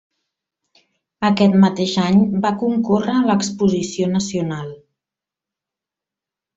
Aquest 1.29 1.57
mateix 1.65 1.93
any 2.07 2.17
va 2.47 2.53
concórrer 2.65 3.15
a 3.19 3.23
l'Exposició 3.29 4.11
Nacional. 4.19 4.75